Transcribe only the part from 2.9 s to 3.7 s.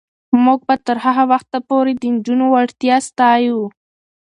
ستایو.